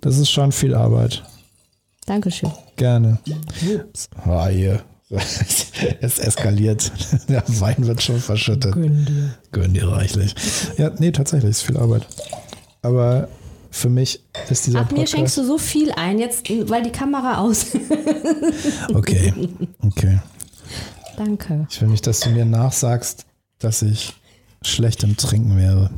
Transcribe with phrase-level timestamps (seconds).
[0.00, 1.22] Das ist schon viel Arbeit.
[2.06, 2.50] Dankeschön.
[2.76, 3.18] Gerne.
[3.74, 4.08] Ups.
[4.24, 4.82] Ah, hier.
[6.00, 6.92] Es eskaliert.
[7.28, 8.74] Der Wein wird schon verschüttet.
[8.74, 9.34] Gönn dir.
[9.52, 10.34] Gönn dir reichlich.
[10.76, 12.06] Ja, nee, tatsächlich ist viel Arbeit.
[12.82, 13.28] Aber
[13.70, 15.10] für mich ist dieser Ach, mir Podcast.
[15.12, 17.66] schenkst du so viel ein, jetzt, weil die Kamera aus.
[18.94, 19.32] Okay,
[19.84, 20.18] okay.
[21.16, 21.66] Danke.
[21.70, 23.26] Ich will nicht, dass du mir nachsagst,
[23.58, 24.14] dass ich
[24.62, 25.90] schlecht im Trinken wäre.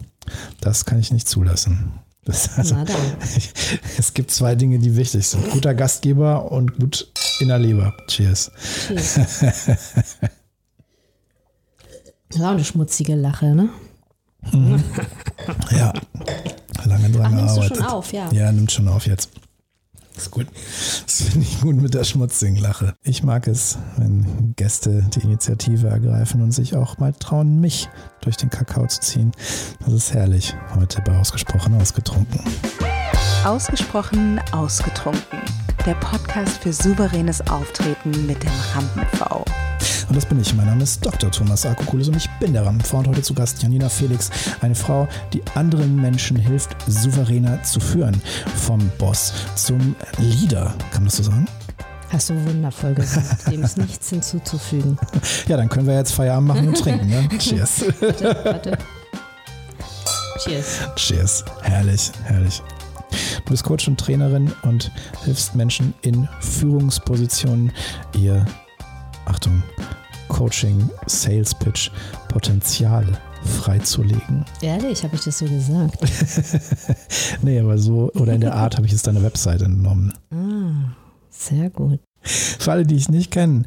[0.61, 1.93] Das kann ich nicht zulassen.
[2.30, 2.76] Das, also,
[3.98, 5.50] es gibt zwei Dinge, die wichtig sind.
[5.50, 7.93] Guter Gastgeber und gut in der Leber.
[8.07, 8.50] Cheers.
[8.86, 9.21] Cheers.
[12.32, 13.71] Das war auch eine schmutzige Lache, ne?
[15.72, 15.93] Ja,
[16.85, 17.76] lange dran Ach, gearbeitet.
[17.76, 18.30] schon auf, ja.
[18.32, 19.30] Ja, nimmt schon auf jetzt.
[20.20, 20.48] Ist gut.
[21.06, 22.94] Das finde ich gut mit der schmutzigen Lache.
[23.02, 27.88] Ich mag es, wenn Gäste die Initiative ergreifen und sich auch mal trauen, mich
[28.20, 29.32] durch den Kakao zu ziehen.
[29.82, 30.54] Das ist herrlich.
[30.74, 32.38] Heute bei Ausgesprochen Ausgetrunken.
[33.44, 35.41] Ausgesprochen ausgetrunken.
[35.86, 39.44] Der Podcast für souveränes Auftreten mit dem Rampen-V.
[40.08, 40.55] Und das bin ich.
[40.55, 41.30] Mein Name ist Dr.
[41.30, 45.08] Thomas Akokulis und ich bin der Rampenfrau und heute zu Gast Janina Felix, eine Frau,
[45.32, 48.20] die anderen Menschen hilft, souveräner zu führen.
[48.56, 50.74] Vom Boss zum Leader.
[50.90, 51.46] Kann man das so sagen?
[52.10, 53.50] Hast du wundervoll gesagt.
[53.50, 54.98] Dem ist nichts hinzuzufügen.
[55.48, 57.08] Ja, dann können wir jetzt Feierabend machen und trinken.
[57.08, 57.28] Ne?
[57.38, 57.84] Cheers.
[58.00, 58.78] Warte, warte.
[60.44, 60.78] Cheers.
[60.96, 61.44] Cheers.
[61.62, 62.62] Herrlich, herrlich.
[63.50, 64.92] Du bist Coach und Trainerin und
[65.24, 67.72] hilfst Menschen in Führungspositionen,
[68.16, 68.46] ihr,
[69.24, 69.64] Achtung,
[70.28, 71.90] Coaching, Sales Pitch,
[72.28, 73.04] Potenzial
[73.42, 74.44] freizulegen.
[74.62, 75.98] Ehrlich, habe ich das so gesagt?
[77.42, 80.12] Nee, aber so oder in der Art habe ich es deiner Webseite entnommen.
[80.30, 80.92] Ah,
[81.28, 81.98] sehr gut.
[82.20, 83.64] Für alle, die ich nicht kenne,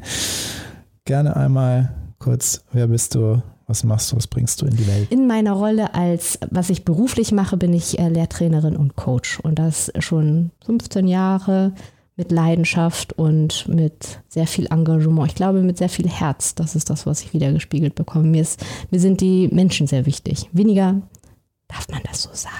[1.04, 5.10] gerne einmal kurz, wer bist du, was machst du, was bringst du in die Welt?
[5.10, 9.40] In meiner Rolle als, was ich beruflich mache, bin ich äh, Lehrtrainerin und Coach.
[9.40, 11.72] Und das schon 15 Jahre
[12.16, 15.28] mit Leidenschaft und mit sehr viel Engagement.
[15.28, 16.54] Ich glaube, mit sehr viel Herz.
[16.54, 18.24] Das ist das, was ich wieder gespiegelt bekomme.
[18.24, 20.48] Mir, ist, mir sind die Menschen sehr wichtig.
[20.52, 21.02] Weniger,
[21.68, 22.52] darf man das so sagen,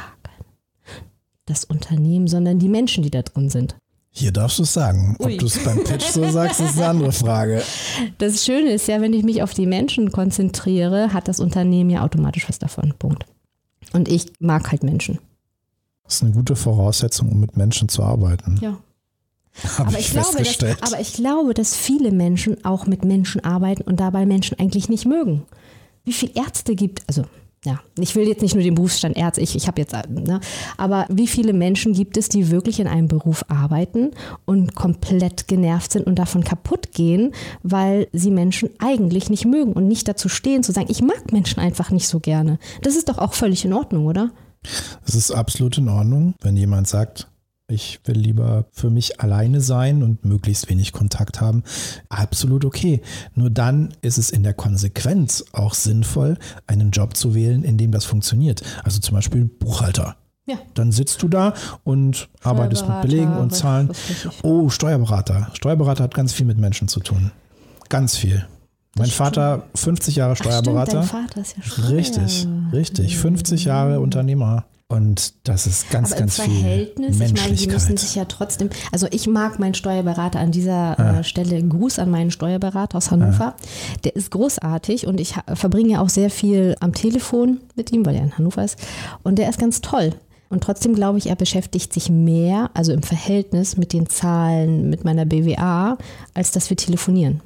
[1.46, 3.76] das Unternehmen, sondern die Menschen, die da drin sind.
[4.16, 5.16] Hier darfst du es sagen.
[5.18, 5.32] Ui.
[5.32, 7.64] Ob du es beim Pitch so sagst, ist eine andere Frage.
[8.18, 12.02] Das Schöne ist ja, wenn ich mich auf die Menschen konzentriere, hat das Unternehmen ja
[12.02, 12.94] automatisch was davon.
[12.96, 13.26] Punkt.
[13.92, 15.18] Und ich mag halt Menschen.
[16.04, 18.58] Das ist eine gute Voraussetzung, um mit Menschen zu arbeiten.
[18.62, 18.78] Ja.
[19.78, 23.44] Habe Aber ich, ich, glaube, dass, aber ich glaube, dass viele Menschen auch mit Menschen
[23.44, 25.42] arbeiten und dabei Menschen eigentlich nicht mögen.
[26.04, 27.24] Wie viele Ärzte gibt, also
[27.64, 30.40] ja, ich will jetzt nicht nur den Berufsstand Ärzte, ich, ich habe jetzt, ne,
[30.76, 34.10] aber wie viele Menschen gibt es, die wirklich in einem Beruf arbeiten
[34.44, 37.32] und komplett genervt sind und davon kaputt gehen,
[37.62, 41.60] weil sie Menschen eigentlich nicht mögen und nicht dazu stehen, zu sagen, ich mag Menschen
[41.60, 42.58] einfach nicht so gerne.
[42.82, 44.30] Das ist doch auch völlig in Ordnung, oder?
[45.06, 47.28] Es ist absolut in Ordnung, wenn jemand sagt,
[47.66, 51.62] ich will lieber für mich alleine sein und möglichst wenig Kontakt haben.
[52.10, 53.00] Absolut okay.
[53.34, 56.36] Nur dann ist es in der Konsequenz auch sinnvoll,
[56.66, 58.62] einen Job zu wählen, in dem das funktioniert.
[58.84, 60.16] Also zum Beispiel Buchhalter.
[60.46, 60.56] Ja.
[60.74, 61.54] Dann sitzt du da
[61.84, 63.90] und arbeitest mit Steuerberater, Belegen und Zahlen.
[64.42, 65.48] Oh, Steuerberater.
[65.54, 67.30] Steuerberater hat ganz viel mit Menschen zu tun.
[67.88, 68.46] Ganz viel.
[68.96, 70.98] Mein Vater, 50 Jahre Ach, stimmt, Steuerberater.
[71.00, 73.16] dein Vater ist ja Steuer- Richtig, richtig.
[73.18, 74.66] 50 Jahre Unternehmer.
[74.86, 78.26] Und das ist ganz, Aber im ganz viel Verhältnis, ich meine, die müssen sich ja
[78.26, 83.10] trotzdem, also ich mag meinen Steuerberater an dieser äh, Stelle, Gruß an meinen Steuerberater aus
[83.10, 83.56] Hannover.
[84.04, 88.24] Der ist großartig und ich verbringe auch sehr viel am Telefon mit ihm, weil er
[88.24, 88.78] in Hannover ist.
[89.22, 90.12] Und der ist ganz toll.
[90.50, 95.02] Und trotzdem glaube ich, er beschäftigt sich mehr, also im Verhältnis mit den Zahlen, mit
[95.02, 95.96] meiner BWA,
[96.34, 97.40] als dass wir telefonieren.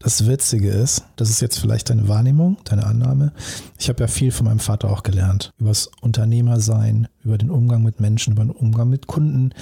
[0.00, 3.32] Das Witzige ist, das ist jetzt vielleicht deine Wahrnehmung, deine Annahme.
[3.80, 5.52] Ich habe ja viel von meinem Vater auch gelernt.
[5.58, 9.52] Übers Unternehmersein, über den Umgang mit Menschen, über den Umgang mit Kunden.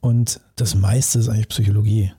[0.00, 2.12] Und das meiste ist eigentlich Psychologie.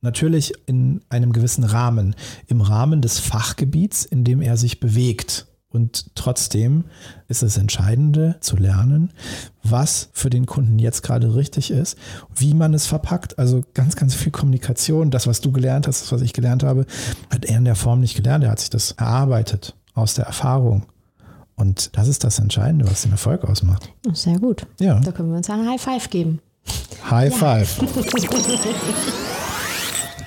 [0.00, 2.14] Natürlich in einem gewissen Rahmen,
[2.46, 5.46] im Rahmen des Fachgebiets, in dem er sich bewegt.
[5.74, 6.84] Und trotzdem
[7.28, 9.12] ist das Entscheidende zu lernen,
[9.62, 11.98] was für den Kunden jetzt gerade richtig ist,
[12.34, 13.38] wie man es verpackt.
[13.38, 15.10] Also ganz, ganz viel Kommunikation.
[15.10, 16.86] Das, was du gelernt hast, das, was ich gelernt habe,
[17.32, 18.44] hat er in der Form nicht gelernt.
[18.44, 20.86] Er hat sich das erarbeitet aus der Erfahrung.
[21.56, 23.88] Und das ist das Entscheidende, was den Erfolg ausmacht.
[24.12, 24.66] Sehr gut.
[24.80, 26.40] Ja, Da können wir uns einen High Five geben.
[27.10, 27.80] High Five.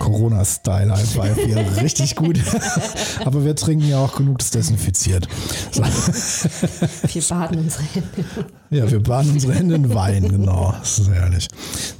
[0.07, 1.57] Corona-Style Five hier.
[1.81, 2.39] Richtig gut.
[3.25, 5.27] Aber wir trinken ja auch genug, das desinfiziert.
[5.71, 5.83] So.
[5.83, 8.25] Wir baden unsere Hände.
[8.69, 10.73] Ja, wir baden unsere Hände in Wein, genau.
[10.79, 11.47] Das ist herrlich.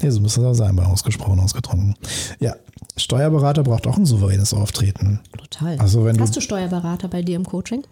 [0.02, 1.96] Nee, so muss das auch sein bei ausgesprochen, ausgetrunken.
[2.40, 2.56] Ja,
[2.96, 5.20] Steuerberater braucht auch ein souveränes Auftreten.
[5.38, 5.78] Total.
[5.80, 7.84] Also wenn du Hast du Steuerberater bei dir im Coaching?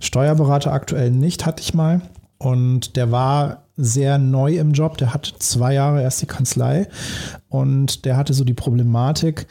[0.00, 2.02] Steuerberater aktuell nicht, hatte ich mal.
[2.42, 4.98] Und der war sehr neu im Job.
[4.98, 6.88] Der hat zwei Jahre erst die Kanzlei
[7.48, 9.46] und der hatte so die Problematik,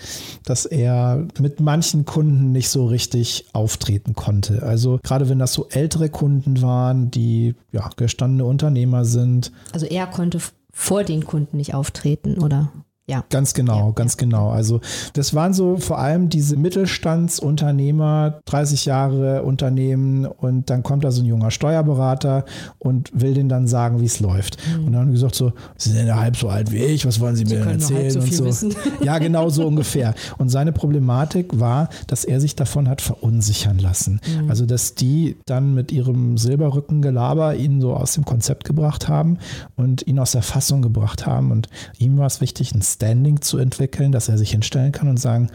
[0.46, 4.64] dass er mit manchen Kunden nicht so richtig auftreten konnte.
[4.64, 9.52] Also gerade wenn das so ältere Kunden waren, die ja gestandene Unternehmer sind.
[9.74, 10.40] Also er konnte
[10.72, 12.72] vor den Kunden nicht auftreten, oder?
[13.08, 13.26] Ja.
[13.30, 14.52] Ganz genau, ja, ganz genau.
[14.52, 14.80] Also
[15.14, 21.22] das waren so vor allem diese Mittelstandsunternehmer, 30 Jahre Unternehmen und dann kommt da so
[21.22, 22.46] ein junger Steuerberater
[22.78, 24.58] und will denen dann sagen, wie es läuft.
[24.66, 24.86] Mhm.
[24.86, 27.20] Und dann haben die gesagt so, Sie sind ja halb so alt wie ich, was
[27.20, 28.46] wollen Sie, Sie mir denn erzählen so und so.
[28.46, 28.76] Wissen.
[29.04, 30.14] Ja, genau so ungefähr.
[30.38, 34.22] Und seine Problematik war, dass er sich davon hat verunsichern lassen.
[34.42, 34.50] Mhm.
[34.50, 39.40] Also dass die dann mit ihrem Silberrückengelaber ihn so aus dem Konzept gebracht haben
[39.76, 41.52] und ihn aus der Fassung gebracht haben.
[41.52, 41.68] Und
[41.98, 45.50] ihm war es wichtig, ein Standing zu entwickeln, dass er sich hinstellen kann und sagen,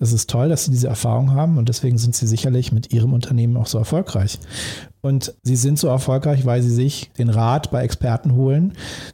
[0.00, 3.12] es ist toll, dass Sie diese Erfahrung haben und deswegen sind Sie sicherlich mit Ihrem
[3.12, 4.38] Unternehmen auch so erfolgreich.
[5.00, 8.72] Und Sie sind so erfolgreich, weil Sie sich den Rat bei Experten holen,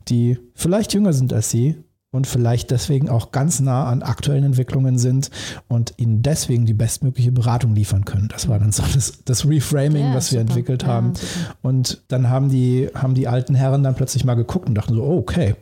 [0.09, 1.77] die vielleicht jünger sind als Sie,
[2.13, 5.31] und vielleicht deswegen auch ganz nah an aktuellen Entwicklungen sind
[5.67, 8.29] und ihnen deswegen die bestmögliche Beratung liefern können.
[8.31, 11.15] Das war dann so das, das Reframing, ja, was wir entwickelt haben.
[11.15, 14.95] Ja, und dann haben die, haben die alten Herren dann plötzlich mal geguckt und dachten
[14.95, 15.57] so, oh, okay,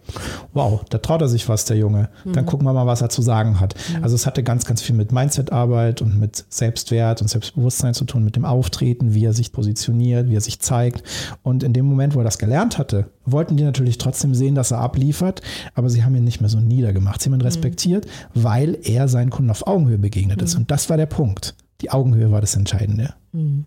[0.52, 2.08] wow, da traut er sich was, der Junge.
[2.24, 2.48] Dann mhm.
[2.48, 3.76] gucken wir mal, was er zu sagen hat.
[3.96, 4.02] Mhm.
[4.02, 8.24] Also es hatte ganz, ganz viel mit Mindset-Arbeit und mit Selbstwert und Selbstbewusstsein zu tun,
[8.24, 11.04] mit dem Auftreten, wie er sich positioniert, wie er sich zeigt.
[11.44, 14.72] Und in dem Moment, wo er das gelernt hatte, wollten die natürlich trotzdem sehen, dass
[14.72, 15.42] er abliefert,
[15.74, 17.20] aber sie haben ihn nicht mehr so niedergemacht.
[17.20, 17.46] Sie haben ihn mhm.
[17.46, 18.44] respektiert, mhm.
[18.44, 20.54] weil er seinen Kunden auf Augenhöhe begegnet ist.
[20.54, 20.60] Mhm.
[20.60, 21.54] Und das war der Punkt.
[21.80, 23.14] Die Augenhöhe war das Entscheidende.
[23.32, 23.66] Mhm.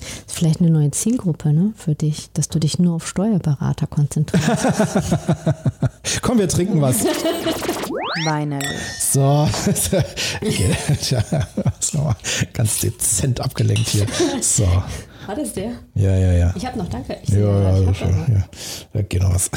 [0.00, 4.48] Ist vielleicht eine neue Zielgruppe ne, für dich, dass du dich nur auf Steuerberater konzentrierst.
[6.22, 7.04] Komm, wir trinken was.
[8.24, 8.78] Weinerlich.
[9.00, 9.20] So,
[12.52, 14.06] ganz dezent abgelenkt hier.
[14.40, 14.64] So.
[14.64, 15.72] War das der?
[15.94, 16.52] Ja, ja, ja.
[16.56, 17.16] Ich habe noch, danke.
[17.22, 17.92] Ich ja, ja, ja,
[18.28, 18.44] ja.
[18.92, 19.50] Da geht noch was.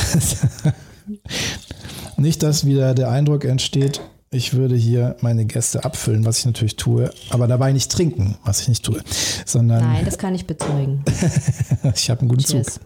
[2.21, 6.75] Nicht, dass wieder der Eindruck entsteht, ich würde hier meine Gäste abfüllen, was ich natürlich
[6.75, 9.01] tue, aber dabei nicht trinken, was ich nicht tue,
[9.47, 9.81] sondern.
[9.81, 11.03] Nein, das kann ich bezeugen.
[11.95, 12.75] ich habe einen guten Cheers.
[12.75, 12.83] Zug.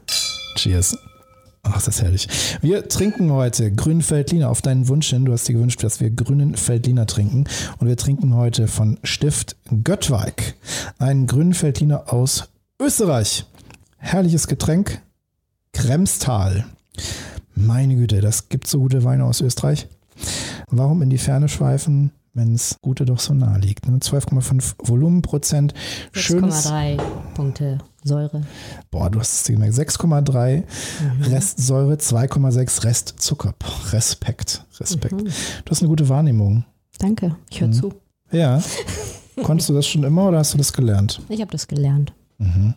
[0.55, 0.97] Cheers.
[1.63, 2.29] Ach, das ist herrlich.
[2.61, 5.25] Wir trinken heute grünen Feldliner auf deinen Wunsch hin.
[5.25, 7.43] Du hast dir gewünscht, dass wir grünen Feldliner trinken.
[7.79, 10.55] Und wir trinken heute von Stift Göttweig
[10.97, 12.47] einen grünen Feldliner aus
[12.79, 13.45] Österreich.
[13.97, 15.01] Herrliches Getränk.
[15.73, 16.67] Kremstal.
[17.55, 19.87] Meine Güte, das gibt so gute Weine aus Österreich.
[20.69, 23.87] Warum in die Ferne schweifen, wenn es gute doch so nah liegt?
[23.87, 23.97] Ne?
[23.97, 25.73] 12,5 Volumenprozent.
[26.13, 26.99] 6,3
[27.33, 28.41] Punkte Säure.
[28.91, 29.73] Boah, du hast es gemerkt.
[29.73, 31.23] 6,3 mhm.
[31.23, 33.55] Restsäure, 2,6 Restzucker.
[33.91, 35.23] Respekt, Respekt.
[35.23, 35.31] Mhm.
[35.63, 36.65] Du hast eine gute Wahrnehmung.
[36.99, 37.73] Danke, ich höre mhm.
[37.73, 37.93] zu.
[38.31, 38.61] Ja.
[39.43, 41.21] Konntest du das schon immer oder hast du das gelernt?
[41.29, 42.13] Ich habe das gelernt.
[42.37, 42.75] Mhm.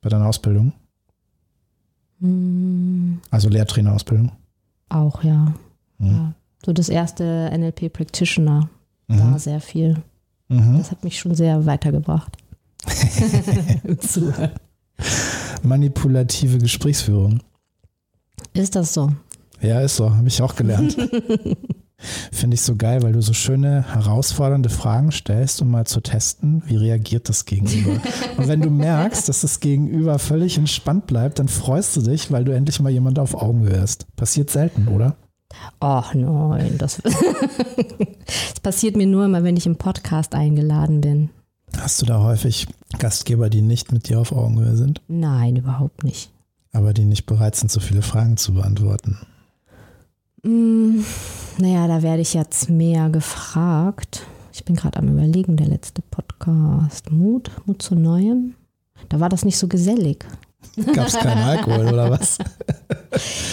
[0.00, 0.72] Bei deiner Ausbildung?
[2.24, 3.20] Mhm.
[3.30, 4.32] Also Lehrtrainerausbildung?
[4.88, 5.54] Auch, ja.
[5.98, 6.10] Mhm.
[6.10, 6.34] ja.
[6.64, 8.70] So das erste NLP Practitioner
[9.08, 9.18] mhm.
[9.18, 10.02] war sehr viel.
[10.48, 10.78] Mhm.
[10.78, 12.36] Das hat mich schon sehr weitergebracht.
[15.62, 17.40] Manipulative Gesprächsführung.
[18.52, 19.12] Ist das so?
[19.60, 20.14] Ja, ist so.
[20.14, 20.96] Habe ich auch gelernt.
[22.32, 26.62] Finde ich so geil, weil du so schöne, herausfordernde Fragen stellst, um mal zu testen,
[26.66, 27.92] wie reagiert das Gegenüber.
[28.36, 32.44] Und wenn du merkst, dass das Gegenüber völlig entspannt bleibt, dann freust du dich, weil
[32.44, 34.06] du endlich mal jemand auf Augenhöhe hast.
[34.16, 35.16] Passiert selten, oder?
[35.80, 41.30] Ach nein, das, das passiert mir nur immer, wenn ich im Podcast eingeladen bin.
[41.78, 42.66] Hast du da häufig
[42.98, 45.00] Gastgeber, die nicht mit dir auf Augenhöhe sind?
[45.08, 46.30] Nein, überhaupt nicht.
[46.72, 49.18] Aber die nicht bereit sind, so viele Fragen zu beantworten?
[50.44, 51.00] Mm,
[51.58, 54.26] naja, da werde ich jetzt mehr gefragt.
[54.52, 57.10] Ich bin gerade am Überlegen, der letzte Podcast.
[57.10, 58.54] Mut, Mut zu Neuem.
[59.08, 60.24] Da war das nicht so gesellig.
[60.94, 62.38] Gab es keinen Alkohol oder was?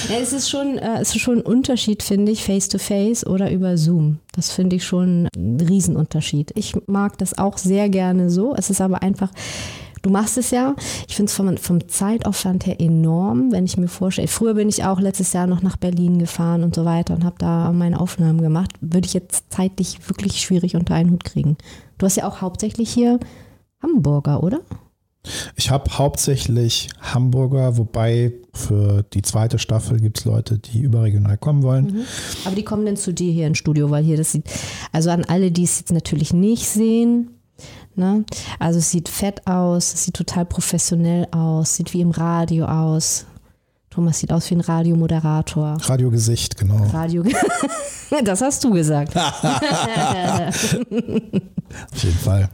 [0.09, 3.51] Ja, es, ist schon, äh, es ist schon ein Unterschied, finde ich, face-to-face -face oder
[3.51, 4.17] über Zoom.
[4.31, 6.51] Das finde ich schon ein Riesenunterschied.
[6.55, 8.55] Ich mag das auch sehr gerne so.
[8.55, 9.29] Es ist aber einfach,
[10.01, 10.75] Du machst es ja.
[11.07, 14.27] Ich finde es vom, vom Zeitaufwand her enorm, wenn ich mir vorstelle.
[14.27, 17.35] Früher bin ich auch letztes Jahr noch nach Berlin gefahren und so weiter und habe
[17.37, 18.71] da meine Aufnahmen gemacht.
[18.81, 21.57] Würde ich jetzt zeitlich wirklich schwierig unter einen Hut kriegen.
[21.97, 23.19] Du hast ja auch hauptsächlich hier
[23.81, 24.61] Hamburger, oder?
[25.55, 31.61] Ich habe hauptsächlich Hamburger, wobei für die zweite Staffel gibt es Leute, die überregional kommen
[31.61, 31.85] wollen.
[31.85, 32.01] Mhm.
[32.45, 34.45] Aber die kommen dann zu dir hier ins Studio, weil hier das sieht,
[34.91, 37.29] also an alle, die es jetzt natürlich nicht sehen,
[37.95, 38.25] Ne?
[38.59, 43.25] Also es sieht fett aus, es sieht total professionell aus, sieht wie im Radio aus.
[43.91, 45.75] Thomas sieht aus wie ein Radiomoderator.
[45.81, 46.81] Radiogesicht, genau.
[46.93, 47.25] Radio.
[48.23, 49.13] das hast du gesagt.
[49.17, 49.43] Auf
[52.03, 52.49] jeden Fall.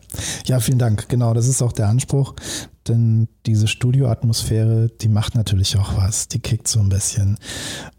[0.46, 1.08] Ja, vielen Dank.
[1.10, 2.34] Genau, das ist auch der Anspruch.
[2.88, 6.27] Denn diese Studioatmosphäre, die macht natürlich auch was.
[6.27, 7.38] Die kickt so ein bisschen.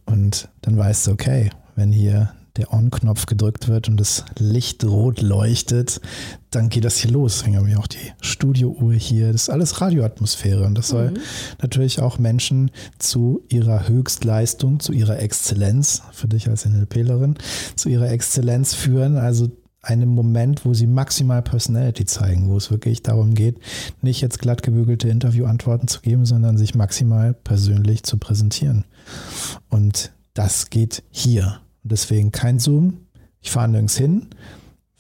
[0.05, 5.23] Und dann weißt du, okay, wenn hier der On-Knopf gedrückt wird und das Licht rot
[5.23, 6.01] leuchtet,
[6.51, 7.39] dann geht das hier los.
[7.39, 9.33] Deswegen haben wir auch die Studiouhr hier.
[9.33, 11.15] Das ist alles Radioatmosphäre und das soll
[11.63, 17.37] natürlich auch Menschen zu ihrer Höchstleistung, zu ihrer Exzellenz, für dich als NLPlerin,
[17.77, 19.17] zu ihrer Exzellenz führen.
[19.17, 19.51] Also
[19.83, 23.59] einem Moment, wo sie maximal Personality zeigen, wo es wirklich darum geht,
[24.03, 28.85] nicht jetzt glatt gebügelte Interviewantworten zu geben, sondern sich maximal persönlich zu präsentieren.
[29.69, 31.61] Und das geht hier.
[31.89, 33.07] Deswegen kein Zoom.
[33.41, 34.29] Ich fahre nirgends hin.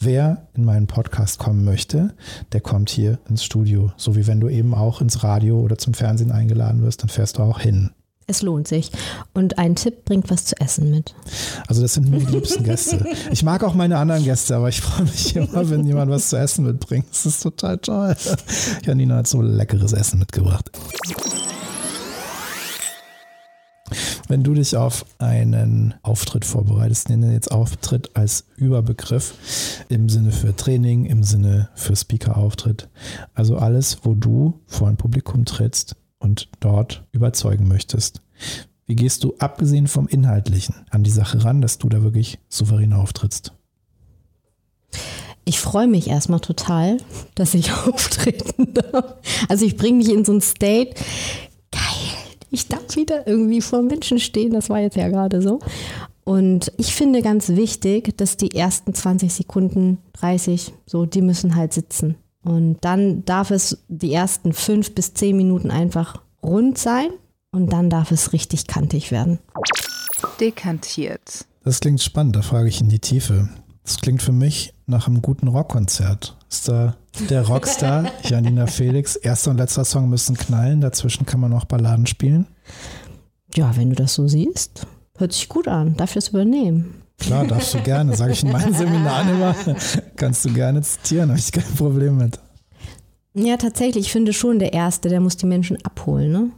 [0.00, 2.14] Wer in meinen Podcast kommen möchte,
[2.52, 3.92] der kommt hier ins Studio.
[3.96, 7.38] So wie wenn du eben auch ins Radio oder zum Fernsehen eingeladen wirst, dann fährst
[7.38, 7.90] du auch hin.
[8.30, 8.92] Es lohnt sich.
[9.32, 11.14] Und ein Tipp bringt was zu essen mit.
[11.66, 13.04] Also das sind mir die liebsten Gäste.
[13.32, 16.36] Ich mag auch meine anderen Gäste, aber ich freue mich immer, wenn jemand was zu
[16.36, 17.06] essen mitbringt.
[17.10, 18.14] Das ist total toll.
[18.84, 20.70] Janina hat so leckeres Essen mitgebracht.
[24.28, 29.34] Wenn du dich auf einen Auftritt vorbereitest, nenne jetzt Auftritt als Überbegriff
[29.88, 32.88] im Sinne für Training, im Sinne für Speaker-Auftritt.
[33.34, 38.20] Also alles, wo du vor ein Publikum trittst und dort überzeugen möchtest.
[38.86, 42.94] Wie gehst du, abgesehen vom Inhaltlichen, an die Sache ran, dass du da wirklich souverän
[42.94, 43.52] auftrittst?
[45.44, 46.98] Ich freue mich erstmal total,
[47.34, 49.14] dass ich auftreten darf.
[49.48, 50.94] Also ich bringe mich in so ein State.
[52.50, 54.52] Ich darf wieder irgendwie vor Menschen stehen.
[54.52, 55.58] Das war jetzt ja gerade so.
[56.24, 61.72] Und ich finde ganz wichtig, dass die ersten 20 Sekunden, 30, so, die müssen halt
[61.72, 62.16] sitzen.
[62.42, 67.08] Und dann darf es die ersten fünf bis zehn Minuten einfach rund sein
[67.50, 69.38] und dann darf es richtig kantig werden.
[70.40, 71.46] Dekantiert.
[71.64, 73.48] Das klingt spannend, da frage ich in die Tiefe.
[73.88, 76.36] Das klingt für mich nach einem guten Rockkonzert.
[76.50, 76.96] Ist da
[77.30, 82.06] der Rockstar, Janina Felix, erster und letzter Song müssen knallen, dazwischen kann man noch Balladen
[82.06, 82.46] spielen?
[83.54, 85.96] Ja, wenn du das so siehst, hört sich gut an.
[85.96, 87.02] Darf ich das übernehmen?
[87.18, 89.54] Klar, darfst du gerne, sage ich in meinen Seminaren immer.
[90.16, 92.38] Kannst du gerne zitieren, habe ich kein Problem mit.
[93.32, 96.50] Ja, tatsächlich, ich finde schon der Erste, der muss die Menschen abholen, ne?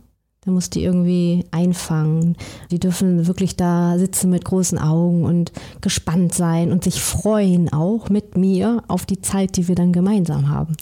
[0.46, 2.34] Der muss die irgendwie einfangen.
[2.70, 8.08] Die dürfen wirklich da sitzen mit großen Augen und gespannt sein und sich freuen auch
[8.08, 10.76] mit mir auf die Zeit, die wir dann gemeinsam haben.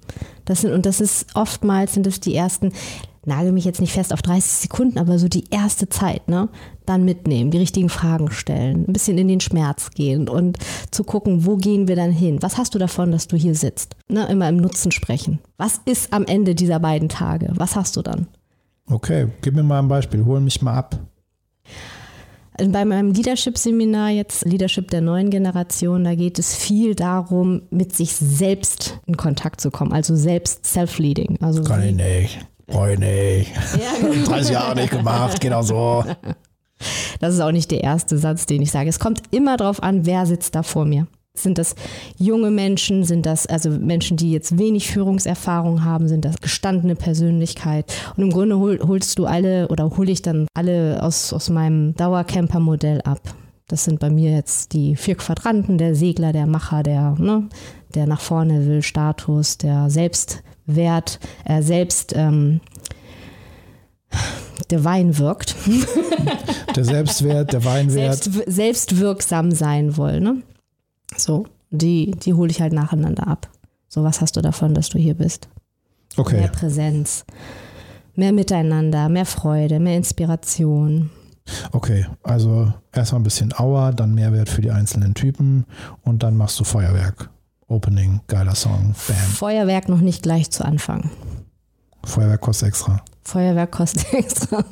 [0.44, 2.72] Das sind, und das ist oftmals sind es die ersten,
[3.26, 6.48] nagel mich jetzt nicht fest auf 30 Sekunden, aber so die erste Zeit, ne?
[6.86, 10.56] Dann mitnehmen, die richtigen Fragen stellen, ein bisschen in den Schmerz gehen und
[10.92, 12.38] zu gucken, wo gehen wir dann hin?
[12.42, 13.96] Was hast du davon, dass du hier sitzt?
[14.08, 14.26] Ne?
[14.28, 15.40] Immer im Nutzen sprechen.
[15.58, 17.52] Was ist am Ende dieser beiden Tage?
[17.56, 18.28] Was hast du dann?
[18.90, 20.98] Okay, gib mir mal ein Beispiel, hol mich mal ab.
[22.56, 28.16] Bei meinem Leadership-Seminar, jetzt Leadership der neuen Generation, da geht es viel darum, mit sich
[28.16, 31.38] selbst in Kontakt zu kommen, also selbst Self-Leading.
[31.40, 33.52] Also Kann ich nicht, brauche ich nicht.
[33.54, 34.26] Ja, genau.
[34.28, 36.04] 30 Jahre nicht gemacht, genau so.
[37.20, 38.88] Das ist auch nicht der erste Satz, den ich sage.
[38.88, 41.06] Es kommt immer darauf an, wer sitzt da vor mir.
[41.42, 41.74] Sind das
[42.18, 43.04] junge Menschen?
[43.04, 46.08] Sind das also Menschen, die jetzt wenig Führungserfahrung haben?
[46.08, 47.92] Sind das gestandene Persönlichkeit?
[48.16, 51.94] Und im Grunde hol, holst du alle oder hole ich dann alle aus, aus meinem
[51.94, 53.20] Dauercamper-Modell ab.
[53.68, 57.48] Das sind bei mir jetzt die vier Quadranten, der Segler, der Macher, der, ne,
[57.94, 62.60] der nach vorne will, Status, der Selbstwert, äh, selbst, ähm,
[64.70, 65.54] der Wein wirkt.
[66.76, 68.22] Der Selbstwert, der Weinwert.
[68.22, 70.22] Selbst, selbstwirksam sein wollen.
[70.22, 70.42] Ne?
[71.16, 73.48] So, die, die hole ich halt nacheinander ab.
[73.88, 75.48] So, was hast du davon, dass du hier bist?
[76.16, 77.24] Mehr Okay, Präsenz,
[78.14, 81.10] mehr Miteinander, mehr Freude, mehr Inspiration.
[81.72, 82.06] okay.
[82.22, 85.64] Also erstmal ein bisschen Auer, dann Mehrwert für die einzelnen Typen
[86.02, 87.30] und dann machst du Feuerwerk.
[87.68, 89.16] Opening, geiler Song, bam.
[89.16, 91.10] Feuerwerk noch nicht gleich zu Anfang.
[92.04, 93.02] Feuerwerk kostet extra.
[93.22, 94.64] Feuerwerk kostet extra.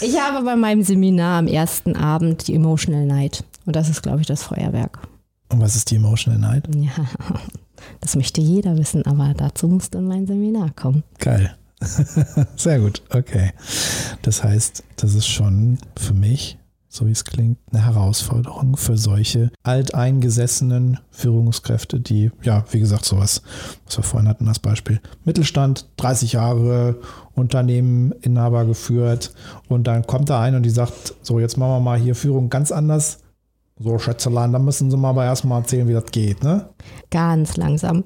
[0.00, 3.44] Ich habe bei meinem Seminar am ersten Abend die Emotional Night.
[3.66, 4.98] Und das ist, glaube ich, das Feuerwerk.
[5.50, 6.68] Und was ist die Emotional Night?
[6.74, 6.90] Ja,
[8.00, 11.02] das möchte jeder wissen, aber dazu musst du in mein Seminar kommen.
[11.18, 11.54] Geil.
[12.56, 13.52] Sehr gut, okay.
[14.22, 19.50] Das heißt, das ist schon für mich, so wie es klingt, eine Herausforderung für solche
[19.62, 23.42] alteingesessenen Führungskräfte, die, ja, wie gesagt, sowas,
[23.86, 25.00] was wir vorhin hatten, das Beispiel.
[25.24, 27.00] Mittelstand, 30 Jahre,
[27.34, 29.32] Unternehmen, Inhaber geführt
[29.68, 32.50] und dann kommt da ein und die sagt, so, jetzt machen wir mal hier Führung
[32.50, 33.20] ganz anders.
[33.82, 36.68] So, Schätzelein, da müssen Sie mal aber erstmal erzählen, wie das geht, ne?
[37.10, 38.04] Ganz langsam.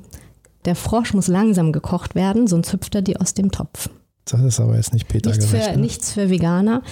[0.65, 3.91] Der Frosch muss langsam gekocht werden, sonst hüpft er dir aus dem Topf.
[4.25, 5.67] Das ist aber jetzt nicht Peter Nichts gerecht.
[5.67, 5.79] für, ne?
[5.79, 6.83] nichts für Veganer.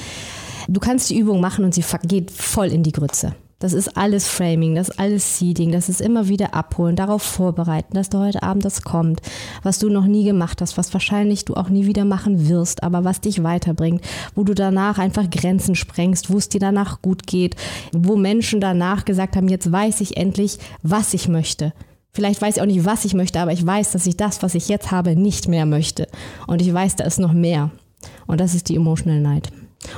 [0.68, 3.34] Du kannst die Übung machen und sie geht voll in die Grütze.
[3.62, 7.94] Das ist alles Framing, das ist alles Seeding, das ist immer wieder abholen, darauf vorbereiten,
[7.94, 9.22] dass du heute Abend das kommt,
[9.62, 13.04] was du noch nie gemacht hast, was wahrscheinlich du auch nie wieder machen wirst, aber
[13.04, 14.02] was dich weiterbringt,
[14.34, 17.54] wo du danach einfach Grenzen sprengst, wo es dir danach gut geht,
[17.92, 21.72] wo Menschen danach gesagt haben, jetzt weiß ich endlich, was ich möchte.
[22.10, 24.56] Vielleicht weiß ich auch nicht, was ich möchte, aber ich weiß, dass ich das, was
[24.56, 26.08] ich jetzt habe, nicht mehr möchte.
[26.48, 27.70] Und ich weiß, da ist noch mehr.
[28.26, 29.52] Und das ist die Emotional Night.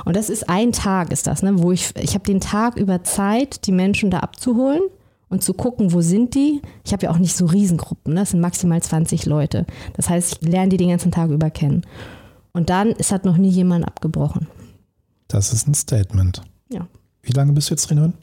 [0.05, 3.03] Und das ist ein Tag, ist das, ne, wo ich, ich habe den Tag über
[3.03, 4.81] Zeit, die Menschen da abzuholen
[5.29, 6.61] und zu gucken, wo sind die.
[6.83, 8.21] Ich habe ja auch nicht so Riesengruppen, ne?
[8.21, 9.65] das sind maximal 20 Leute.
[9.93, 11.85] Das heißt, ich lerne die den ganzen Tag über kennen.
[12.53, 14.47] Und dann, es hat noch nie jemand abgebrochen.
[15.27, 16.41] Das ist ein Statement.
[16.71, 16.87] Ja.
[17.21, 18.13] Wie lange bist du jetzt Trainerin?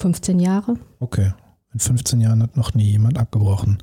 [0.00, 0.76] 15 Jahre.
[1.00, 1.32] Okay.
[1.74, 3.82] In 15 Jahren hat noch nie jemand abgebrochen.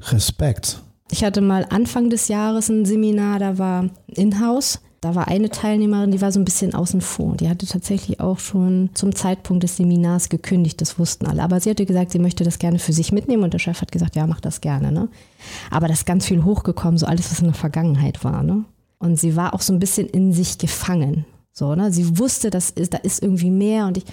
[0.00, 0.82] Respekt.
[1.10, 4.80] Ich hatte mal Anfang des Jahres ein Seminar, da war In-house.
[5.02, 7.36] Da war eine Teilnehmerin, die war so ein bisschen außen vor.
[7.36, 11.42] Die hatte tatsächlich auch schon zum Zeitpunkt des Seminars gekündigt, das wussten alle.
[11.42, 13.90] Aber sie hatte gesagt, sie möchte das gerne für sich mitnehmen und der Chef hat
[13.90, 14.92] gesagt, ja, mach das gerne.
[14.92, 15.08] Ne?
[15.72, 18.44] Aber da ist ganz viel hochgekommen, so alles, was in der Vergangenheit war.
[18.44, 18.64] Ne?
[19.00, 21.26] Und sie war auch so ein bisschen in sich gefangen.
[21.52, 21.90] So, ne?
[21.90, 24.04] Sie wusste, das ist, da ist irgendwie mehr und ich,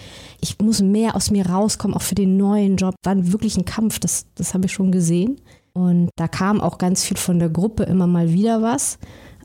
[0.42, 2.96] ich muss mehr aus mir rauskommen, auch für den neuen Job.
[3.06, 5.40] War wirklich ein Kampf, das, das habe ich schon gesehen.
[5.74, 8.98] Und da kam auch ganz viel von der Gruppe immer mal wieder was,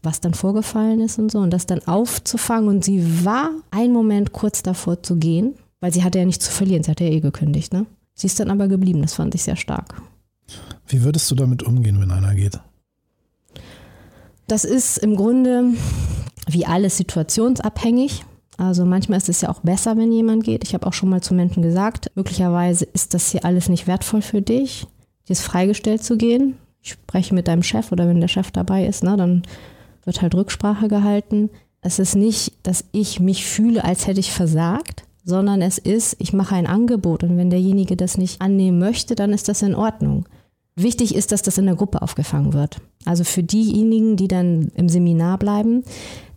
[0.04, 1.38] was dann vorgefallen ist und so.
[1.38, 2.68] Und das dann aufzufangen.
[2.68, 6.52] Und sie war einen Moment kurz davor zu gehen, weil sie hatte ja nichts zu
[6.52, 6.82] verlieren.
[6.82, 7.72] Sie hatte ja eh gekündigt.
[7.72, 7.86] Ne?
[8.14, 9.02] Sie ist dann aber geblieben.
[9.02, 10.00] Das fand ich sehr stark.
[10.86, 12.60] Wie würdest du damit umgehen, wenn einer geht?
[14.46, 15.72] Das ist im Grunde
[16.46, 18.24] wie alles situationsabhängig.
[18.56, 20.62] Also manchmal ist es ja auch besser, wenn jemand geht.
[20.64, 24.22] Ich habe auch schon mal zu Menschen gesagt, möglicherweise ist das hier alles nicht wertvoll
[24.22, 24.86] für dich,
[25.26, 26.56] dir ist freigestellt zu gehen.
[26.80, 29.42] Ich spreche mit deinem Chef oder wenn der Chef dabei ist, ne, dann
[30.06, 31.50] wird halt Rücksprache gehalten.
[31.80, 36.32] Es ist nicht, dass ich mich fühle, als hätte ich versagt, sondern es ist, ich
[36.32, 40.26] mache ein Angebot und wenn derjenige das nicht annehmen möchte, dann ist das in Ordnung.
[40.76, 42.78] Wichtig ist, dass das in der Gruppe aufgefangen wird.
[43.04, 45.84] Also für diejenigen, die dann im Seminar bleiben,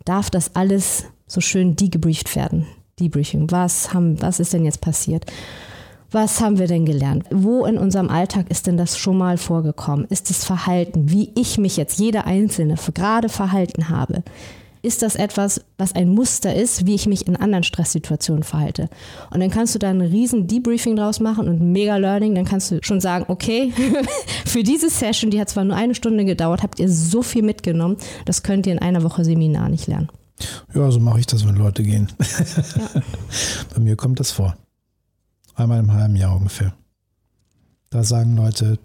[0.06, 2.68] darf das alles so schön degebrieft werden.
[3.00, 3.52] Debriefing.
[3.52, 5.26] Was, haben, was ist denn jetzt passiert?
[6.12, 7.26] Was haben wir denn gelernt?
[7.32, 10.06] Wo in unserem Alltag ist denn das schon mal vorgekommen?
[10.10, 14.24] Ist das Verhalten, wie ich mich jetzt, jeder Einzelne, für gerade verhalten habe?
[14.82, 18.90] Ist das etwas, was ein Muster ist, wie ich mich in anderen Stresssituationen verhalte?
[19.32, 22.36] Und dann kannst du da ein riesen Debriefing draus machen und mega Learning.
[22.36, 23.74] Dann kannst du schon sagen, okay,
[24.46, 27.98] für diese Session, die hat zwar nur eine Stunde gedauert, habt ihr so viel mitgenommen,
[28.24, 30.08] das könnt ihr in einer Woche Seminar nicht lernen.
[30.74, 32.08] Ja, so mache ich das, wenn Leute gehen.
[33.74, 34.56] Bei mir kommt das vor.
[35.58, 36.74] Einmal im halben Jahr ungefähr.
[37.90, 38.78] Da sagen Leute,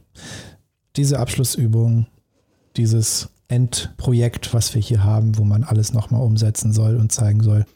[0.97, 2.07] diese Abschlussübung,
[2.77, 7.67] dieses Endprojekt, was wir hier haben, wo man alles nochmal umsetzen soll und zeigen soll,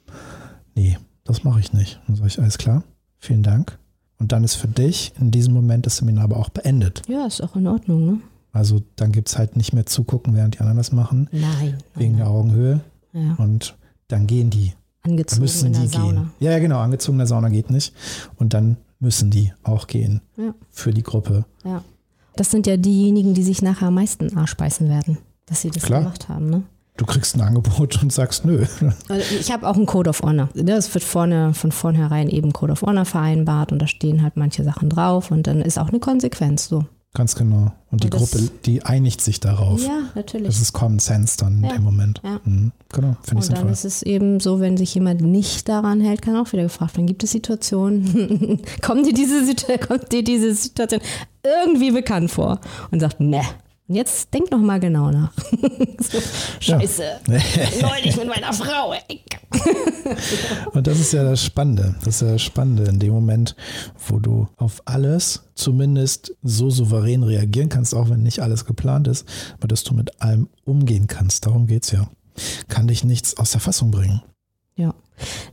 [0.75, 2.01] nee, das mache ich nicht.
[2.07, 2.85] Dann sage ich, alles klar,
[3.19, 3.79] vielen Dank.
[4.19, 7.03] Und dann ist für dich in diesem Moment das Seminar aber auch beendet.
[7.07, 8.21] Ja, ist auch in Ordnung, ne?
[8.53, 11.77] Also dann gibt es halt nicht mehr zugucken, während die anderen das machen, Nein.
[11.95, 12.81] wegen der Augenhöhe.
[13.13, 13.35] Ja.
[13.35, 13.77] Und
[14.09, 14.73] dann gehen die.
[15.03, 16.21] Dann Angezogen müssen in der die Sauna.
[16.23, 16.31] gehen.
[16.41, 17.93] Ja, ja, genau, angezogen in der Sauna geht nicht.
[18.37, 20.55] Und dann müssen die auch gehen Ja.
[20.71, 21.45] für die Gruppe.
[21.65, 21.83] Ja.
[22.37, 25.85] Das sind ja diejenigen, die sich nachher am meisten Arsch beißen werden, dass sie das
[25.85, 26.01] Klar.
[26.01, 26.51] gemacht haben.
[26.51, 26.63] Ne?
[26.99, 28.65] Du kriegst ein Angebot und sagst nö.
[29.09, 30.49] Also ich habe auch einen Code of Honor.
[30.55, 34.65] Das wird vorne von vornherein eben Code of Honor vereinbart und da stehen halt manche
[34.65, 36.85] Sachen drauf und dann ist auch eine Konsequenz so.
[37.17, 37.73] Ganz genau.
[37.91, 39.83] Und die Und Gruppe, die einigt sich darauf.
[39.83, 40.49] Ja, natürlich.
[40.49, 41.73] Das ist Common Sense dann Ja.
[41.73, 42.21] dem Moment.
[42.23, 42.41] Ja.
[42.45, 42.73] Mhm.
[42.93, 43.71] Genau, finde ich Und dann sinnvoll.
[43.73, 47.07] ist es eben so, wenn sich jemand nicht daran hält, kann auch wieder gefragt werden,
[47.07, 49.43] gibt es Situationen, kommt dir diese,
[49.89, 51.01] kommt dir diese Situation
[51.43, 52.61] irgendwie bekannt vor?
[52.91, 53.41] Und sagt, ne.
[53.89, 55.33] Und jetzt denk noch mal genau nach.
[56.01, 56.19] so,
[56.61, 56.81] Ja.
[56.81, 57.21] Scheiße,
[57.83, 58.95] neulich mit meiner Frau.
[60.73, 61.95] Und das ist ja das Spannende.
[62.05, 63.55] Das ist ja das Spannende in dem Moment,
[64.09, 69.27] wo du auf alles zumindest so souverän reagieren kannst, auch wenn nicht alles geplant ist,
[69.55, 71.47] aber dass du mit allem umgehen kannst.
[71.47, 72.09] Darum geht es ja.
[72.69, 74.23] Kann dich nichts aus der Fassung bringen.
[74.77, 74.95] Ja,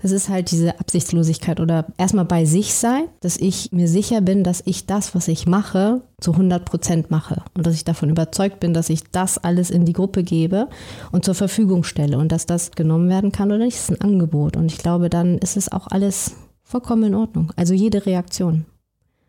[0.02, 4.44] das ist halt diese Absichtslosigkeit oder erstmal bei sich sein, dass ich mir sicher bin,
[4.44, 8.60] dass ich das, was ich mache, zu 100 Prozent mache und dass ich davon überzeugt
[8.60, 10.68] bin, dass ich das alles in die Gruppe gebe
[11.14, 14.58] und zur Verfügung stelle und dass das genommen werden kann oder nicht, ist ein Angebot
[14.58, 17.54] und ich glaube, dann ist es auch alles vollkommen in Ordnung.
[17.56, 18.66] Also jede Reaktion.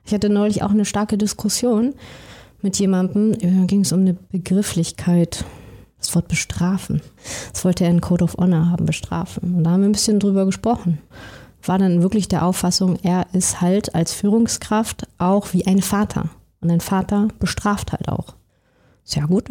[0.04, 1.94] Ich hatte neulich auch eine starke Diskussion
[2.62, 5.44] mit jemandem, da ging es um eine Begrifflichkeit,
[6.04, 7.00] das Wort bestrafen.
[7.52, 9.56] Das wollte er in Code of Honor haben, bestrafen.
[9.56, 10.98] Und da haben wir ein bisschen drüber gesprochen.
[11.64, 16.28] War dann wirklich der Auffassung, er ist halt als Führungskraft auch wie ein Vater.
[16.60, 18.34] Und ein Vater bestraft halt auch.
[19.06, 19.50] Ja gut.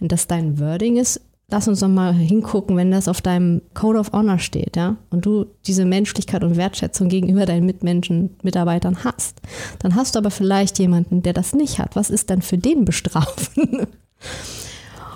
[0.00, 3.98] Und dass dein Wording ist, lass uns doch mal hingucken, wenn das auf deinem Code
[3.98, 9.40] of Honor steht, ja, und du diese Menschlichkeit und Wertschätzung gegenüber deinen Mitmenschen, Mitarbeitern hast,
[9.78, 11.96] dann hast du aber vielleicht jemanden, der das nicht hat.
[11.96, 13.86] Was ist dann für den bestrafen?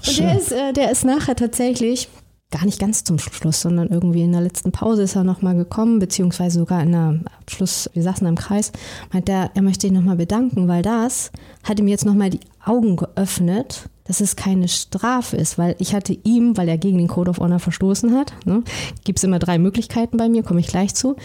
[0.06, 2.08] Und der ist, äh, der ist nachher tatsächlich
[2.50, 5.98] gar nicht ganz zum Schluss, sondern irgendwie in der letzten Pause ist er nochmal gekommen,
[5.98, 8.72] beziehungsweise sogar in der Abschluss, wir saßen im Kreis,
[9.10, 11.32] meint er, er möchte ihn nochmal bedanken, weil das
[11.64, 16.16] hat ihm jetzt nochmal die Augen geöffnet, dass es keine Strafe ist, weil ich hatte
[16.24, 18.62] ihm, weil er gegen den Code of Honor verstoßen hat, ne,
[19.04, 21.16] gibt es immer drei Möglichkeiten bei mir, komme ich gleich zu,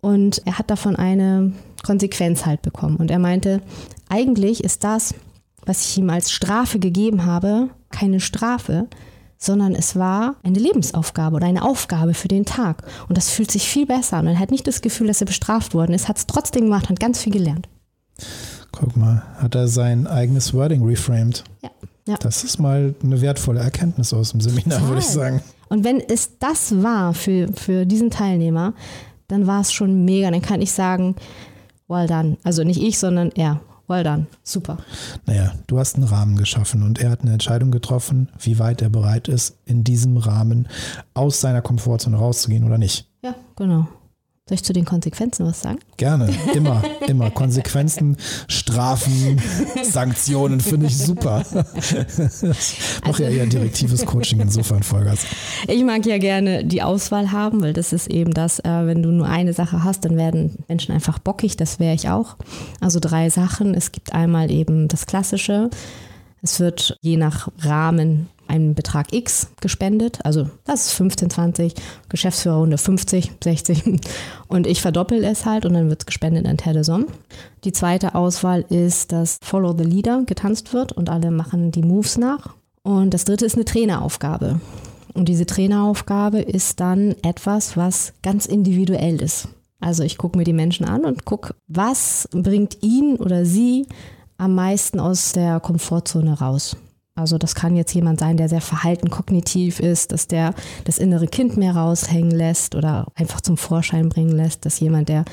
[0.00, 1.52] und er hat davon eine
[1.84, 2.96] Konsequenz halt bekommen.
[2.96, 3.60] Und er meinte,
[4.08, 5.14] eigentlich ist das,
[5.68, 8.88] was ich ihm als Strafe gegeben habe, keine Strafe,
[9.36, 12.82] sondern es war eine Lebensaufgabe oder eine Aufgabe für den Tag.
[13.08, 14.26] Und das fühlt sich viel besser an.
[14.26, 16.88] Und er hat nicht das Gefühl, dass er bestraft worden ist, hat es trotzdem gemacht,
[16.88, 17.68] hat ganz viel gelernt.
[18.72, 21.44] Guck mal, hat er sein eigenes Wording reframed.
[21.62, 21.70] Ja.
[22.06, 22.16] ja.
[22.16, 24.88] Das ist mal eine wertvolle Erkenntnis aus dem Seminar, Total.
[24.88, 25.42] würde ich sagen.
[25.68, 28.74] Und wenn es das war für, für diesen Teilnehmer,
[29.28, 30.30] dann war es schon mega.
[30.30, 31.14] Dann kann ich sagen,
[31.86, 32.38] well done.
[32.42, 33.60] Also nicht ich, sondern er.
[33.88, 34.26] Well done.
[34.42, 34.76] Super.
[35.26, 38.90] Naja, du hast einen Rahmen geschaffen und er hat eine Entscheidung getroffen, wie weit er
[38.90, 40.68] bereit ist, in diesem Rahmen
[41.14, 43.08] aus seiner Komfortzone rauszugehen oder nicht.
[43.22, 43.88] Ja, genau.
[44.48, 45.78] Soll ich zu den Konsequenzen was sagen?
[45.98, 47.30] Gerne, immer, immer.
[47.30, 49.38] Konsequenzen, Strafen,
[49.82, 51.44] Sanktionen finde ich super.
[51.76, 55.26] Ich mache ja eher direktives Coaching insofern, Vollgas.
[55.66, 59.10] Ich mag ja gerne die Auswahl haben, weil das ist eben das, äh, wenn du
[59.10, 62.36] nur eine Sache hast, dann werden Menschen einfach bockig, das wäre ich auch.
[62.80, 63.74] Also drei Sachen.
[63.74, 65.68] Es gibt einmal eben das Klassische.
[66.40, 70.24] Es wird je nach Rahmen einen Betrag X gespendet.
[70.24, 71.74] Also das ist 15, 20,
[72.08, 74.00] Geschäftsführerrunde 50, 60
[74.48, 77.06] und ich verdoppel es halt und dann wird es gespendet an Somme.
[77.64, 82.18] Die zweite Auswahl ist, dass Follow the Leader getanzt wird und alle machen die Moves
[82.18, 82.54] nach.
[82.82, 84.60] Und das dritte ist eine Traineraufgabe.
[85.14, 89.48] Und diese Traineraufgabe ist dann etwas, was ganz individuell ist.
[89.80, 93.86] Also ich gucke mir die Menschen an und gucke, was bringt ihn oder sie
[94.36, 96.76] am meisten aus der Komfortzone raus.
[97.18, 100.54] Also das kann jetzt jemand sein, der sehr verhalten kognitiv ist, dass der
[100.84, 105.24] das innere Kind mehr raushängen lässt oder einfach zum Vorschein bringen lässt, dass jemand, der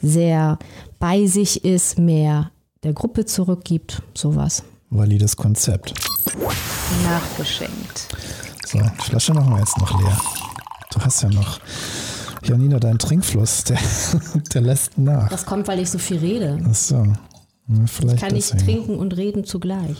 [0.00, 0.58] sehr
[1.00, 2.50] bei sich ist, mehr
[2.84, 4.62] der Gruppe zurückgibt, sowas.
[4.90, 5.94] Valides Konzept.
[7.04, 8.08] Nachgeschenkt.
[8.66, 10.16] So, die Flasche machen wir jetzt noch leer.
[10.92, 11.58] Du hast ja noch,
[12.44, 13.78] Janina, dein Trinkfluss, der,
[14.54, 15.28] der lässt nach.
[15.28, 16.60] Das kommt, weil ich so viel rede.
[16.68, 16.96] Ach so.
[17.68, 18.64] Ja, vielleicht Kann ich deswegen.
[18.64, 19.96] trinken und reden zugleich.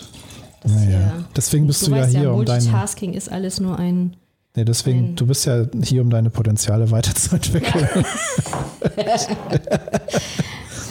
[0.62, 0.90] Das Naja.
[1.00, 2.62] ja- Deswegen bist du, du, ja hier, ja, um deine.
[2.62, 4.16] Multitasking ist alles nur ein.
[4.54, 7.88] Nee, deswegen, ein- du bist ja hier, um deine Potenziale weiterzuentwickeln.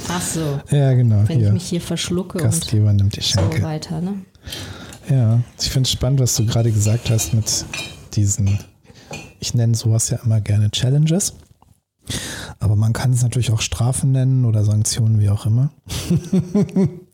[0.09, 1.23] Ach so, ja, genau.
[1.27, 1.53] wenn ich Hier.
[1.53, 3.61] mich hier verschlucke Gastgeber nimmt die und so Schenke.
[3.63, 4.01] weiter.
[4.01, 4.13] Ne?
[5.09, 7.65] Ja, ich finde es spannend, was du gerade gesagt hast mit
[8.13, 8.59] diesen,
[9.39, 11.33] ich nenne sowas ja immer gerne Challenges.
[12.59, 15.71] Aber man kann es natürlich auch Strafen nennen oder Sanktionen, wie auch immer.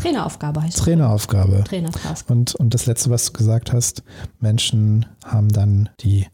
[0.00, 0.84] Traineraufgabe heißt es.
[0.84, 1.64] Traineraufgabe.
[1.64, 2.28] Trainertask.
[2.30, 4.02] Und, und das Letzte, was du gesagt hast,
[4.40, 6.26] Menschen haben dann die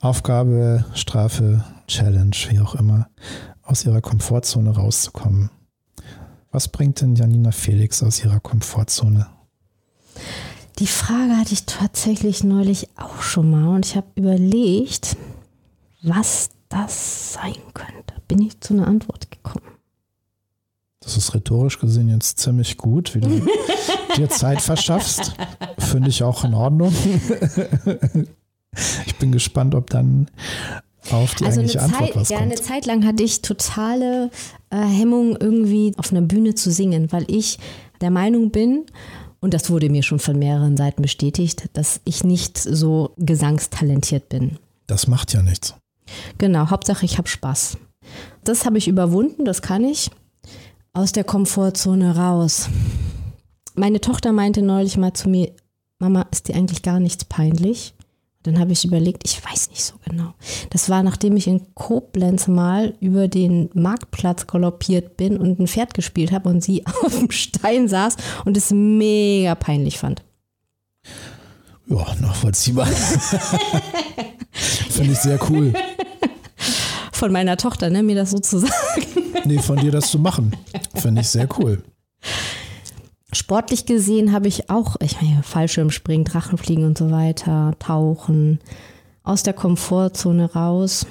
[0.00, 3.08] Aufgabe, Strafe, Challenge, wie auch immer,
[3.62, 5.50] aus ihrer Komfortzone rauszukommen.
[6.50, 9.26] Was bringt denn Janina Felix aus ihrer Komfortzone?
[10.78, 15.16] Die Frage hatte ich tatsächlich neulich auch schon mal und ich habe überlegt,
[16.02, 18.14] was das sein könnte.
[18.28, 19.75] Bin ich zu einer Antwort gekommen.
[21.06, 23.46] Das ist rhetorisch gesehen jetzt ziemlich gut, wie du
[24.16, 25.36] dir Zeit verschaffst.
[25.78, 26.92] Finde ich auch in Ordnung.
[29.06, 30.26] Ich bin gespannt, ob dann
[31.12, 32.50] auf die also eine eigentliche Antwort Zeit, was ja, kommt.
[32.50, 34.32] eine Zeit lang hatte ich totale
[34.70, 37.60] äh, Hemmung, irgendwie auf einer Bühne zu singen, weil ich
[38.00, 38.84] der Meinung bin,
[39.38, 44.58] und das wurde mir schon von mehreren Seiten bestätigt, dass ich nicht so gesangstalentiert bin.
[44.88, 45.76] Das macht ja nichts.
[46.38, 47.78] Genau, Hauptsache ich habe Spaß.
[48.42, 50.10] Das habe ich überwunden, das kann ich.
[50.96, 52.70] Aus der Komfortzone raus.
[53.74, 55.52] Meine Tochter meinte neulich mal zu mir,
[55.98, 57.92] Mama, ist dir eigentlich gar nichts peinlich?
[58.44, 60.32] Dann habe ich überlegt, ich weiß nicht so genau.
[60.70, 65.92] Das war, nachdem ich in Koblenz mal über den Marktplatz galoppiert bin und ein Pferd
[65.92, 70.22] gespielt habe und sie auf dem Stein saß und es mega peinlich fand.
[71.88, 72.86] Ja, nachvollziehbar.
[74.50, 75.74] Finde ich sehr cool.
[77.12, 78.72] Von meiner Tochter, ne, mir das so zu sagen.
[79.46, 80.52] Nee, von dir das zu machen.
[80.96, 81.82] Finde ich sehr cool.
[83.32, 88.60] Sportlich gesehen habe ich auch, ich meine, Fallschirmspringen, Drachenfliegen und so weiter, Tauchen,
[89.22, 91.06] aus der Komfortzone raus.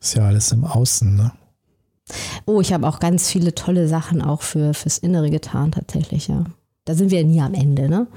[0.00, 1.32] Ist ja alles im Außen, ne?
[2.44, 6.44] Oh, ich habe auch ganz viele tolle Sachen auch für, fürs Innere getan, tatsächlich, ja.
[6.84, 8.08] Da sind wir nie am Ende, ne?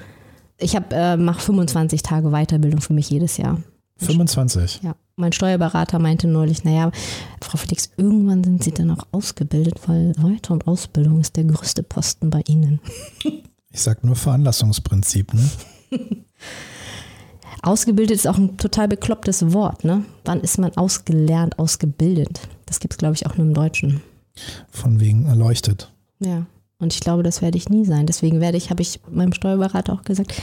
[0.58, 3.62] Ich habe äh, mache 25 Tage Weiterbildung für mich jedes Jahr.
[3.98, 4.82] 25.
[4.84, 6.92] Ja, mein Steuerberater meinte neulich, naja,
[7.42, 11.84] Frau Felix, irgendwann sind Sie dann auch ausgebildet, weil Weiter- und Ausbildung ist der größte
[11.84, 12.80] Posten bei Ihnen.
[13.72, 15.50] Ich sag nur Veranlassungsprinzip, ne?
[17.62, 20.06] Ausgebildet ist auch ein total beklopptes Wort, ne?
[20.24, 22.48] Wann ist man ausgelernt, ausgebildet?
[22.68, 24.02] Das gibt es, glaube ich, auch nur im Deutschen.
[24.70, 25.92] Von wegen erleuchtet.
[26.20, 26.46] Ja.
[26.80, 28.06] Und ich glaube, das werde ich nie sein.
[28.06, 30.34] Deswegen werde ich, habe ich meinem Steuerberater auch gesagt,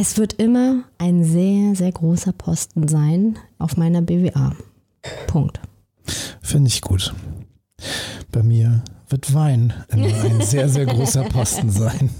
[0.00, 4.54] es wird immer ein sehr, sehr großer Posten sein auf meiner BWA.
[5.26, 5.60] Punkt.
[6.40, 7.12] Finde ich gut.
[8.30, 12.10] Bei mir wird Wein immer ein sehr, sehr großer Posten sein.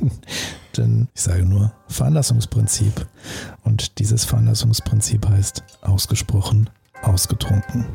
[0.77, 3.07] Denn ich sage nur Veranlassungsprinzip.
[3.63, 6.71] Und dieses Veranlassungsprinzip heißt ausgesprochen,
[7.03, 7.87] ausgetrunken.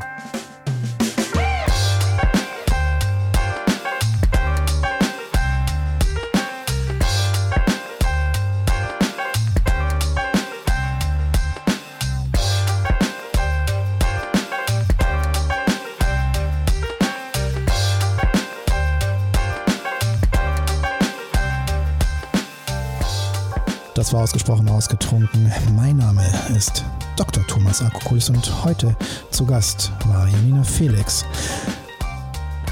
[24.03, 25.49] Das war ausgesprochen ausgetrunken.
[25.77, 26.25] Mein Name
[26.57, 26.83] ist
[27.15, 27.41] Dr.
[27.47, 28.93] Thomas Akokulis und heute
[29.31, 31.23] zu Gast war Janina Felix.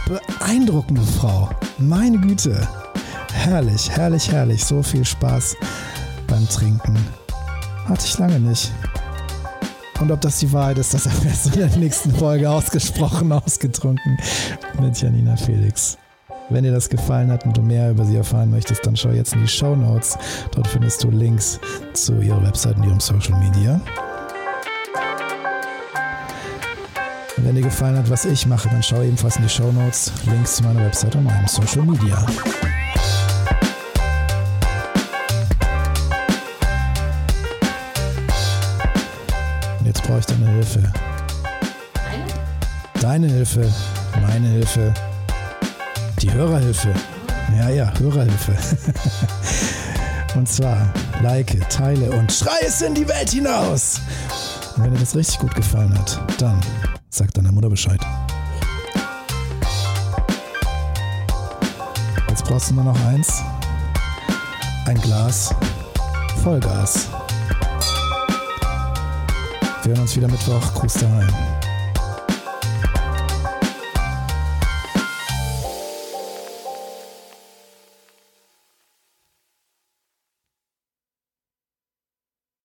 [0.06, 1.50] Beeindruckende Frau.
[1.78, 2.68] Meine Güte.
[3.32, 4.66] Herrlich, herrlich, herrlich.
[4.66, 5.56] So viel Spaß
[6.28, 7.00] beim Trinken.
[7.86, 8.70] Hatte ich lange nicht.
[10.02, 14.18] Und ob das die Wahrheit ist, das erfährst du in der nächsten Folge ausgesprochen ausgetrunken
[14.82, 15.98] mit Janina Felix.
[16.52, 19.34] Wenn dir das gefallen hat und du mehr über sie erfahren möchtest, dann schau jetzt
[19.34, 20.18] in die Show Notes.
[20.54, 21.62] Dort findest du Links
[21.94, 23.80] zu ihrer Website und ihrem Social Media.
[27.38, 30.12] Und wenn dir gefallen hat, was ich mache, dann schau ebenfalls in die Show Notes.
[30.26, 32.26] Links zu meiner Website und meinem Social Media.
[39.80, 40.92] Und jetzt brauche ich deine Hilfe.
[43.00, 43.72] Deine Hilfe,
[44.22, 44.94] meine Hilfe,
[46.22, 46.94] die Hörerhilfe.
[47.58, 48.56] Ja, ja, Hörerhilfe.
[50.36, 54.02] und zwar like, teile und schrei es in die Welt hinaus.
[54.76, 56.60] Und wenn dir das richtig gut gefallen hat, dann
[57.10, 58.00] sag deiner Mutter Bescheid.
[62.30, 63.42] Jetzt brauchst du nur noch eins.
[64.86, 65.54] Ein Glas
[66.44, 67.08] Vollgas.
[69.84, 70.74] Wir hören uns wieder Mittwoch.
[70.74, 71.51] Gruß daheim.